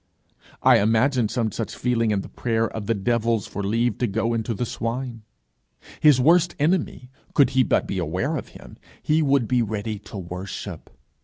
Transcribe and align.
I 0.63 0.79
imagine 0.79 1.29
some 1.29 1.51
such 1.51 1.75
feeling 1.75 2.09
in 2.09 2.21
the 2.21 2.27
prayer 2.29 2.67
of 2.67 2.87
the 2.87 2.95
devils 2.95 3.45
for 3.45 3.61
leave 3.61 3.99
to 3.99 4.07
go 4.07 4.33
into 4.33 4.55
the 4.55 4.65
swine. 4.65 5.21
His 5.99 6.19
worst 6.19 6.55
enemy, 6.57 7.11
could 7.35 7.51
he 7.51 7.61
but 7.61 7.85
be 7.85 7.99
aware 7.99 8.35
of 8.35 8.47
him, 8.57 8.77
he 9.03 9.21
would 9.21 9.47
be 9.47 9.61
ready 9.61 9.99
to 9.99 10.17
worship. 10.17 10.89